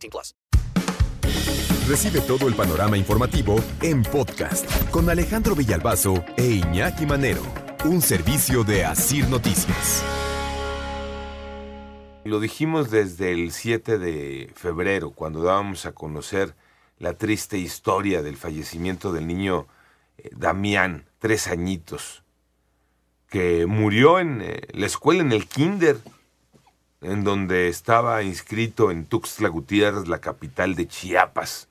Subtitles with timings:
[0.00, 0.34] 18 plus.
[1.88, 7.42] Recibe todo el panorama informativo en podcast con Alejandro Villalbazo e Iñaki Manero.
[7.84, 10.04] Un servicio de Asir Noticias.
[12.24, 16.54] Lo dijimos desde el 7 de febrero, cuando dábamos a conocer
[16.98, 19.66] la triste historia del fallecimiento del niño
[20.18, 22.22] eh, Damián, tres añitos,
[23.28, 25.98] que murió en eh, la escuela, en el kinder,
[27.00, 31.68] en donde estaba inscrito en Tuxtla Gutiérrez, la capital de Chiapas.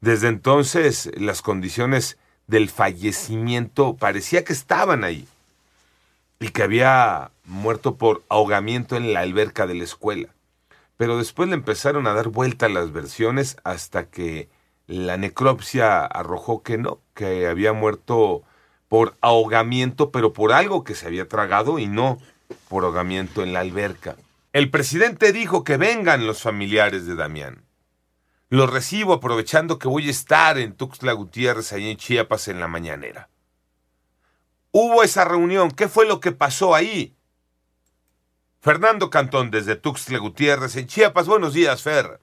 [0.00, 5.26] Desde entonces las condiciones del fallecimiento parecía que estaban ahí
[6.38, 10.28] y que había muerto por ahogamiento en la alberca de la escuela.
[10.96, 14.48] Pero después le empezaron a dar vuelta las versiones hasta que
[14.86, 18.42] la necropsia arrojó que no, que había muerto
[18.88, 22.18] por ahogamiento, pero por algo que se había tragado y no
[22.68, 24.16] por ahogamiento en la alberca.
[24.52, 27.64] El presidente dijo que vengan los familiares de Damián.
[28.48, 32.68] Los recibo aprovechando que voy a estar en Tuxtla Gutiérrez, allí en Chiapas, en la
[32.68, 33.28] mañanera.
[34.70, 35.70] Hubo esa reunión.
[35.70, 37.16] ¿Qué fue lo que pasó ahí?
[38.60, 41.26] Fernando Cantón, desde Tuxtla Gutiérrez, en Chiapas.
[41.26, 42.20] Buenos días, Fer.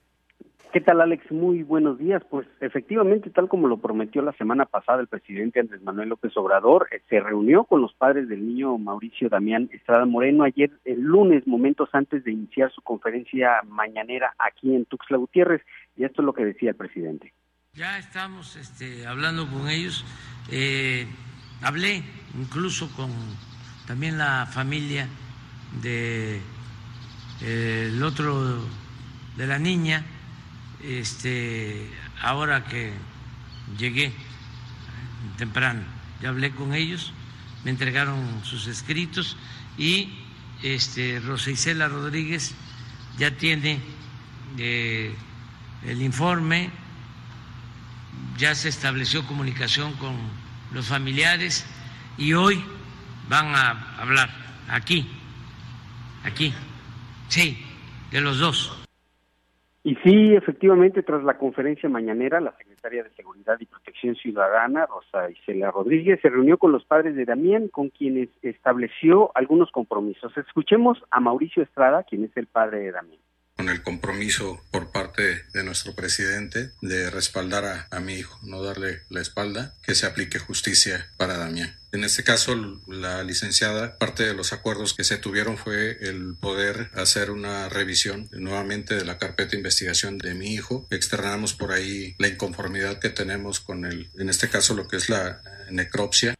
[0.73, 1.31] ¿Qué tal, Alex?
[1.31, 2.23] Muy buenos días.
[2.31, 6.87] Pues efectivamente, tal como lo prometió la semana pasada el presidente Andrés Manuel López Obrador,
[6.91, 11.45] eh, se reunió con los padres del niño Mauricio Damián Estrada Moreno ayer, el lunes,
[11.45, 15.61] momentos antes de iniciar su conferencia mañanera aquí en Tuxtla Gutiérrez.
[15.95, 17.33] Y esto es lo que decía el presidente.
[17.73, 20.03] Ya estamos este, hablando con ellos.
[20.51, 21.05] Eh,
[21.61, 22.01] hablé
[22.35, 23.11] incluso con
[23.85, 25.07] también la familia
[25.83, 26.41] de
[27.43, 28.57] eh, otro
[29.37, 30.03] de la niña
[30.83, 31.89] este,
[32.21, 32.93] ahora que
[33.77, 34.11] llegué
[35.37, 35.81] temprano,
[36.21, 37.13] ya hablé con ellos,
[37.63, 39.37] me entregaron sus escritos
[39.77, 40.13] y
[40.61, 42.53] este, Rosa Isela Rodríguez
[43.17, 43.79] ya tiene
[44.57, 45.15] eh,
[45.85, 46.69] el informe,
[48.37, 50.15] ya se estableció comunicación con
[50.71, 51.65] los familiares
[52.17, 52.63] y hoy
[53.29, 54.29] van a hablar
[54.69, 55.07] aquí,
[56.23, 56.53] aquí,
[57.29, 57.65] sí,
[58.11, 58.82] de los dos.
[59.85, 65.29] Y sí, efectivamente, tras la conferencia mañanera, la secretaria de Seguridad y Protección Ciudadana, Rosa
[65.29, 70.37] Isela Rodríguez, se reunió con los padres de Damián, con quienes estableció algunos compromisos.
[70.37, 73.19] Escuchemos a Mauricio Estrada, quien es el padre de Damián
[73.55, 79.03] con el compromiso por parte de nuestro presidente de respaldar a, mi hijo, no darle
[79.09, 81.77] la espalda, que se aplique justicia para Damián.
[81.91, 82.55] En este caso,
[82.87, 88.27] la licenciada, parte de los acuerdos que se tuvieron fue el poder hacer una revisión
[88.31, 90.87] nuevamente de la carpeta de investigación de mi hijo.
[90.89, 95.07] Externamos por ahí la inconformidad que tenemos con el, en este caso, lo que es
[95.07, 96.33] la necropsia.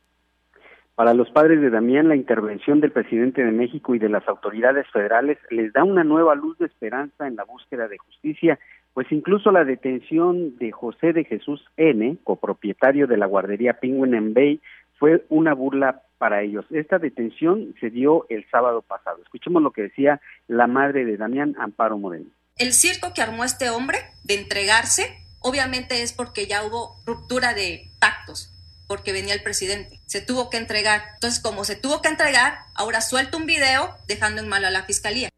[0.96, 4.86] Para los padres de Damián, la intervención del presidente de México y de las autoridades
[4.92, 8.60] federales les da una nueva luz de esperanza en la búsqueda de justicia,
[8.94, 14.36] pues incluso la detención de José de Jesús N., copropietario de la guardería Penguin en
[14.36, 14.62] Bay,
[15.00, 16.64] fue una burla para ellos.
[16.70, 19.18] Esta detención se dio el sábado pasado.
[19.24, 22.30] Escuchemos lo que decía la madre de Damián, Amparo Moreno.
[22.56, 25.08] El circo que armó este hombre de entregarse,
[25.42, 28.53] obviamente es porque ya hubo ruptura de pactos
[28.88, 30.00] porque venía el presidente.
[30.06, 31.02] Se tuvo que entregar.
[31.16, 34.84] Entonces, como se tuvo que entregar, ahora suelta un video dejando en mal a la
[34.84, 35.30] fiscalía.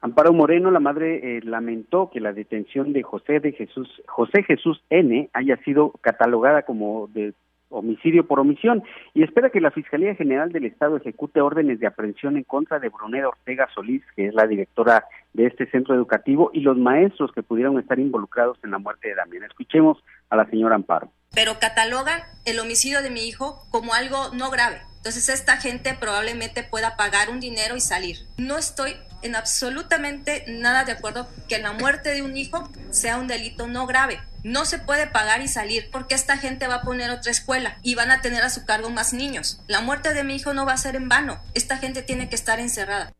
[0.00, 4.82] Amparo Moreno, la madre, eh, lamentó que la detención de José de Jesús, José Jesús
[4.90, 7.32] N, haya sido catalogada como de
[7.70, 8.82] homicidio por omisión
[9.14, 12.88] y espera que la Fiscalía General del Estado ejecute órdenes de aprehensión en contra de
[12.88, 17.42] Bruneda Ortega Solís, que es la directora de este centro educativo, y los maestros que
[17.42, 19.44] pudieron estar involucrados en la muerte de Damián.
[19.44, 19.98] Escuchemos
[20.30, 21.10] a la señora Amparo.
[21.34, 24.80] Pero catalogan el homicidio de mi hijo como algo no grave.
[24.96, 28.16] Entonces esta gente probablemente pueda pagar un dinero y salir.
[28.38, 33.28] No estoy en absolutamente nada de acuerdo que la muerte de un hijo sea un
[33.28, 34.18] delito no grave.
[34.44, 37.94] No se puede pagar y salir porque esta gente va a poner otra escuela y
[37.94, 39.62] van a tener a su cargo más niños.
[39.68, 41.38] La muerte de mi hijo no va a ser en vano.
[41.54, 43.12] Esta gente tiene que estar encerrada.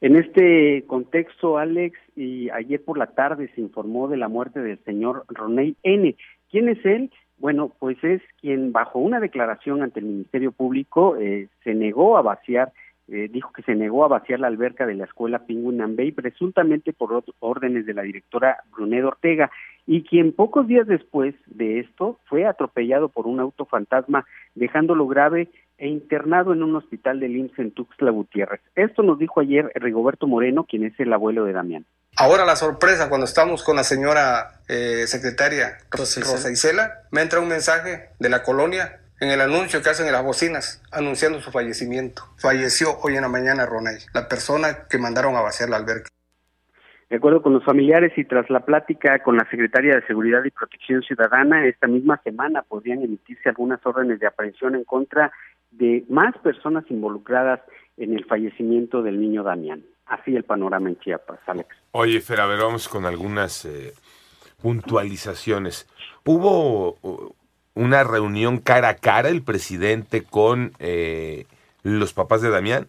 [0.00, 4.82] En este contexto, Alex, y ayer por la tarde se informó de la muerte del
[4.84, 6.16] señor Roney N.
[6.52, 7.10] ¿Quién es él?
[7.38, 12.22] Bueno, pues es quien bajo una declaración ante el Ministerio Público eh, se negó a
[12.22, 12.72] vaciar
[13.08, 16.92] eh, dijo que se negó a vaciar la alberca de la escuela Penguin Bay, presuntamente
[16.92, 19.50] por órdenes de la directora Brunet Ortega,
[19.86, 25.48] y quien pocos días después de esto fue atropellado por un auto fantasma, dejándolo grave
[25.78, 28.60] e internado en un hospital del IMSS en Tuxtla Gutiérrez.
[28.76, 31.84] Esto nos dijo ayer Rigoberto Moreno, quien es el abuelo de Damián.
[32.16, 37.48] Ahora la sorpresa cuando estamos con la señora eh, secretaria Rosa Isela, me entra un
[37.48, 42.22] mensaje de la colonia en el anuncio que hacen en las bocinas, anunciando su fallecimiento.
[42.38, 46.10] Falleció hoy en la mañana Ronay, la persona que mandaron a vaciar la alberca.
[47.08, 50.50] De acuerdo con los familiares y tras la plática con la Secretaria de Seguridad y
[50.50, 55.30] Protección Ciudadana, esta misma semana podrían emitirse algunas órdenes de aprehensión en contra
[55.70, 57.60] de más personas involucradas
[57.98, 59.84] en el fallecimiento del niño Damián.
[60.06, 61.68] Así el panorama en Chiapas, Alex.
[61.92, 63.92] Oye, Fer, a ver, vamos con algunas eh,
[64.60, 65.86] puntualizaciones.
[66.24, 67.36] ¿Hubo
[67.74, 71.46] una reunión cara a cara el presidente con eh,
[71.82, 72.86] los papás de Damián?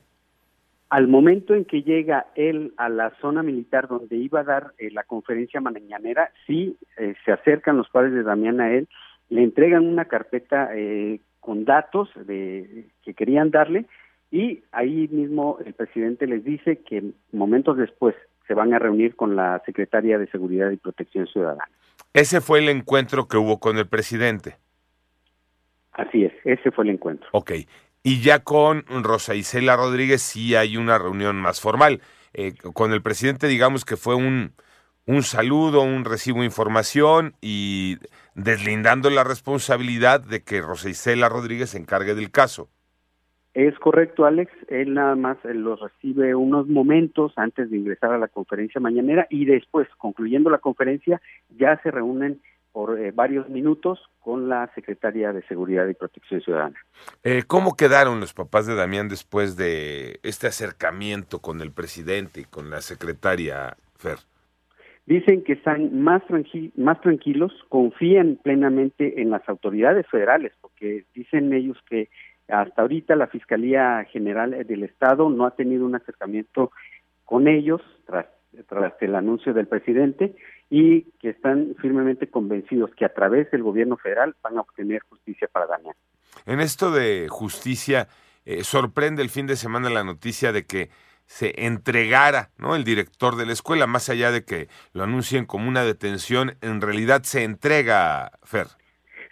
[0.90, 4.92] Al momento en que llega él a la zona militar donde iba a dar eh,
[4.92, 8.88] la conferencia mañanera, sí eh, se acercan los padres de Damián a él,
[9.30, 13.86] le entregan una carpeta eh, con datos de, que querían darle
[14.30, 18.14] y ahí mismo el presidente les dice que momentos después
[18.48, 21.68] se van a reunir con la secretaria de Seguridad y Protección Ciudadana.
[22.14, 24.58] Ese fue el encuentro que hubo con el presidente.
[25.94, 27.28] Así es, ese fue el encuentro.
[27.32, 27.52] Ok,
[28.04, 32.02] y ya con Rosa Isela Rodríguez sí hay una reunión más formal.
[32.34, 34.54] Eh, con el presidente, digamos que fue un,
[35.06, 37.98] un saludo, un recibo de información y
[38.36, 42.70] deslindando la responsabilidad de que Rosa Isela Rodríguez se encargue del caso.
[43.54, 44.52] Es correcto, Alex.
[44.68, 49.28] Él nada más eh, los recibe unos momentos antes de ingresar a la conferencia mañanera
[49.30, 51.22] y después, concluyendo la conferencia,
[51.56, 52.42] ya se reúnen
[52.74, 56.76] por eh, varios minutos con la secretaria de Seguridad y Protección Ciudadana.
[57.24, 62.46] Eh, ¿Cómo quedaron los papás de Damián después de este acercamiento con el presidente y
[62.46, 64.18] con la secretaria Fer?
[65.06, 66.24] Dicen que están más,
[66.76, 72.10] más tranquilos, confían plenamente en las autoridades federales, porque dicen ellos que
[72.48, 76.72] hasta ahorita la Fiscalía General del Estado no ha tenido un acercamiento
[77.26, 78.28] con ellos tras,
[78.68, 80.36] tras el anuncio del presidente
[80.76, 85.48] y que están firmemente convencidos que a través del gobierno federal van a obtener justicia
[85.48, 85.94] para Damián.
[86.48, 88.08] En esto de justicia,
[88.44, 90.90] eh, sorprende el fin de semana la noticia de que
[91.28, 92.76] se entregara ¿no?
[92.76, 96.82] el director de la escuela, más allá de que lo anuncien como una detención, en
[96.82, 98.66] realidad se entrega, Fer.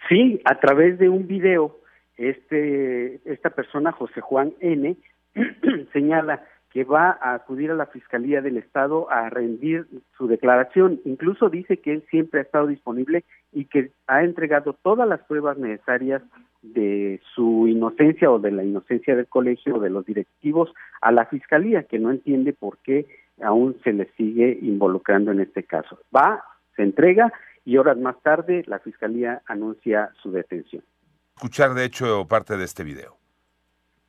[0.08, 1.80] Sí, a través de un video,
[2.18, 4.96] este, esta persona, José Juan N.,
[5.92, 9.86] señala que va a acudir a la Fiscalía del Estado a rendir
[10.16, 11.00] su declaración.
[11.04, 15.58] Incluso dice que él siempre ha estado disponible y que ha entregado todas las pruebas
[15.58, 16.22] necesarias
[16.62, 20.72] de su inocencia o de la inocencia del colegio o de los directivos
[21.02, 23.06] a la Fiscalía, que no entiende por qué
[23.42, 25.98] aún se le sigue involucrando en este caso.
[26.14, 26.42] Va,
[26.74, 27.32] se entrega
[27.66, 30.82] y horas más tarde la Fiscalía anuncia su detención.
[31.36, 33.21] Escuchar, de hecho, parte de este video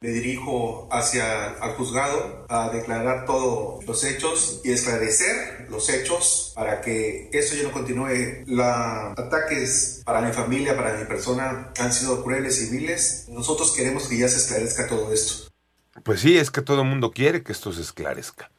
[0.04, 6.82] me dirijo hacia al juzgado a declarar todos los hechos y esclarecer los hechos para
[6.82, 8.44] que eso ya no continúe.
[8.46, 13.28] Los ataques para mi familia, para mi persona han sido crueles y viles.
[13.30, 15.50] Nosotros queremos que ya se esclarezca todo esto.
[16.04, 18.52] Pues sí, es que todo el mundo quiere que esto se esclarezca.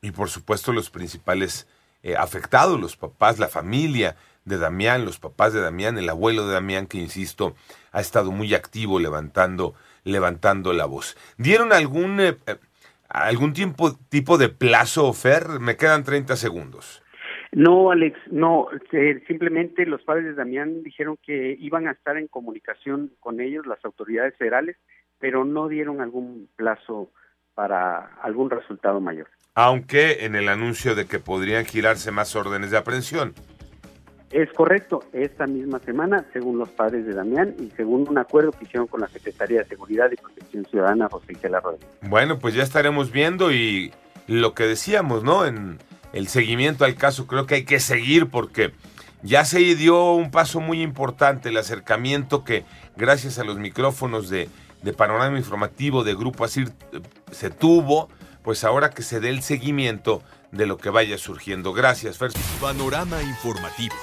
[0.00, 1.66] Y por supuesto los principales
[2.02, 6.54] eh, afectados, los papás, la familia de Damián, los papás de Damián, el abuelo de
[6.54, 7.54] Damián, que insisto,
[7.92, 9.74] ha estado muy activo levantando
[10.06, 11.16] levantando la voz.
[11.36, 12.36] ¿Dieron algún, eh,
[13.08, 15.60] algún tiempo, tipo de plazo, Fer?
[15.60, 17.02] Me quedan 30 segundos.
[17.52, 18.68] No, Alex, no,
[19.26, 23.82] simplemente los padres de Damián dijeron que iban a estar en comunicación con ellos, las
[23.84, 24.76] autoridades federales,
[25.18, 27.10] pero no dieron algún plazo
[27.54, 29.28] para algún resultado mayor.
[29.54, 33.32] Aunque en el anuncio de que podrían girarse más órdenes de aprehensión.
[34.36, 38.66] Es correcto, esta misma semana, según los padres de Damián y según un acuerdo que
[38.66, 41.88] hicieron con la Secretaría de Seguridad y Protección Ciudadana, José Isela Rodríguez.
[42.02, 43.94] Bueno, pues ya estaremos viendo y
[44.26, 45.46] lo que decíamos, ¿no?
[45.46, 45.78] En
[46.12, 48.72] el seguimiento al caso, creo que hay que seguir porque
[49.22, 54.50] ya se dio un paso muy importante, el acercamiento que gracias a los micrófonos de,
[54.82, 56.72] de Panorama Informativo de Grupo Asir
[57.30, 58.10] se tuvo,
[58.42, 61.72] pues ahora que se dé el seguimiento de lo que vaya surgiendo.
[61.72, 62.32] Gracias, Fer.
[62.60, 63.94] Panorama Informativo.